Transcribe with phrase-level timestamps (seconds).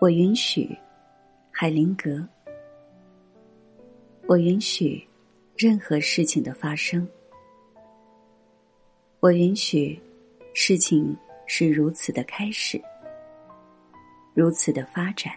[0.00, 0.74] 我允许
[1.50, 2.26] 海灵格，
[4.26, 5.06] 我允许
[5.54, 7.06] 任何事情的发生，
[9.20, 10.00] 我允许
[10.54, 12.80] 事情是如此的开始，
[14.32, 15.34] 如此的发展，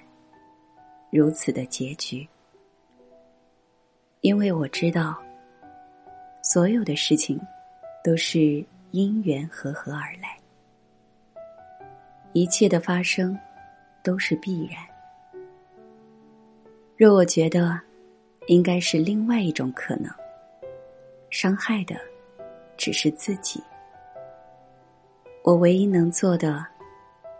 [1.11, 2.25] 如此的结局，
[4.21, 5.21] 因为我知道，
[6.41, 7.37] 所有的事情
[8.01, 10.39] 都是因缘和合而来，
[12.31, 13.37] 一切的发生。
[14.03, 14.77] 都是必然。
[16.95, 17.79] 若我觉得
[18.47, 20.11] 应该是另外一种可能，
[21.29, 21.95] 伤害的
[22.77, 23.63] 只是自己。
[25.41, 26.65] 我唯一能做的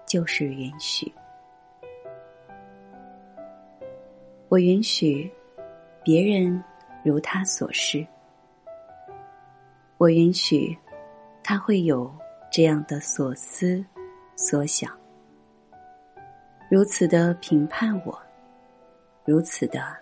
[0.06, 1.14] 就是允许。
[4.50, 5.32] 我允许
[6.04, 6.62] 别人
[7.04, 8.06] 如他所示。
[9.98, 10.78] 我允许
[11.44, 12.14] 他会有
[12.52, 13.84] 这样的所思
[14.36, 15.03] 所想。
[16.74, 18.20] 如此的评判我，
[19.26, 19.96] 如此的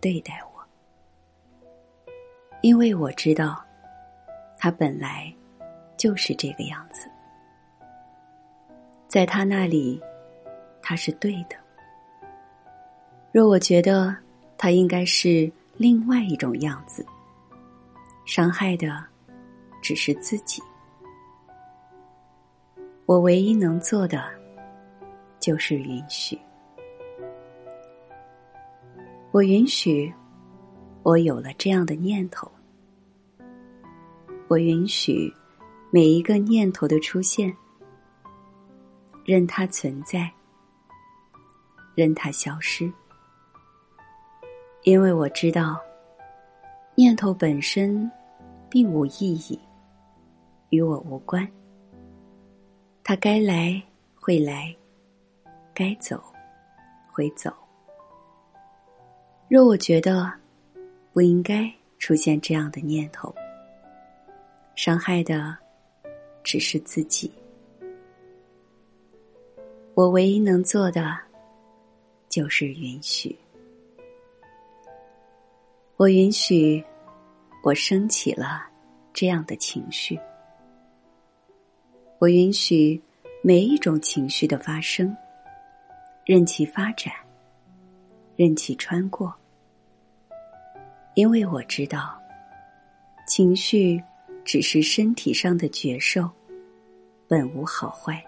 [0.00, 2.10] 对待我，
[2.60, 3.64] 因为我知道，
[4.58, 5.32] 他本来
[5.96, 7.08] 就是这个样子，
[9.06, 10.02] 在他那里，
[10.82, 11.54] 他是对的。
[13.30, 14.12] 若我觉得
[14.58, 17.06] 他应该是另外一种样子，
[18.26, 19.04] 伤害的
[19.80, 20.60] 只是自己。
[23.06, 24.41] 我唯一能做的。
[25.42, 26.38] 就是允许，
[29.32, 30.14] 我允许
[31.02, 32.48] 我有了这样的念头，
[34.46, 35.34] 我允许
[35.90, 37.52] 每一个念头的出现，
[39.24, 40.32] 任它存在，
[41.96, 42.88] 任它消失，
[44.84, 45.76] 因为我知道
[46.94, 48.08] 念头本身
[48.70, 49.58] 并无意义，
[50.68, 51.44] 与我无关，
[53.02, 53.82] 它该来
[54.14, 54.72] 会来。
[55.74, 56.22] 该走，
[57.10, 57.52] 会走。
[59.48, 60.32] 若我觉得
[61.12, 63.34] 不应该出现这样的念头，
[64.74, 65.56] 伤害的
[66.42, 67.30] 只是自己。
[69.94, 71.18] 我唯一能做的
[72.28, 73.38] 就是允许。
[75.96, 76.82] 我允许
[77.62, 78.66] 我升起了
[79.12, 80.18] 这样的情绪。
[82.18, 83.00] 我允许
[83.42, 85.14] 每一种情绪的发生。
[86.24, 87.12] 任其发展，
[88.36, 89.34] 任其穿过，
[91.14, 92.16] 因为我知道，
[93.26, 94.00] 情绪
[94.44, 96.30] 只是身体上的觉受，
[97.26, 98.22] 本无好坏。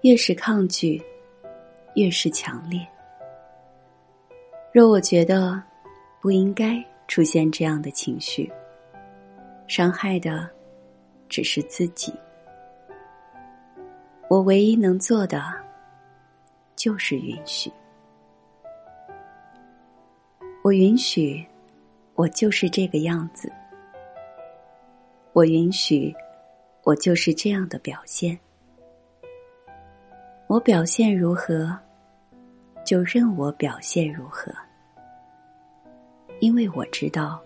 [0.00, 1.00] 越是抗拒，
[1.94, 2.80] 越是强烈。
[4.72, 5.62] 若我觉得
[6.18, 8.50] 不应该出现这样的情绪，
[9.68, 10.48] 伤害的
[11.28, 12.10] 只是自己。
[14.28, 15.61] 我唯一能做的。
[16.82, 17.72] 就是允许，
[20.64, 21.46] 我允许，
[22.16, 23.52] 我就是这个样子。
[25.32, 26.12] 我允许，
[26.82, 28.36] 我就是这样的表现。
[30.48, 31.72] 我表现如何，
[32.84, 34.52] 就任我表现如何。
[36.40, 37.40] 因为我知道，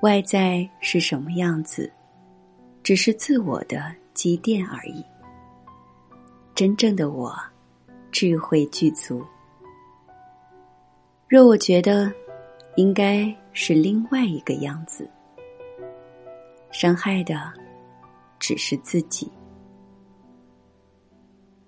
[0.00, 1.88] 外在是什么样子，
[2.82, 5.06] 只是自我的积淀而已。
[6.56, 7.32] 真正的我。
[8.18, 9.22] 智慧具足。
[11.28, 12.10] 若我觉得
[12.76, 15.06] 应该是另外一个样子，
[16.70, 17.52] 伤害的
[18.38, 19.30] 只是自己。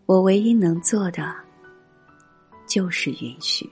[0.06, 1.34] 我唯一能做的
[2.66, 3.70] 就是允许。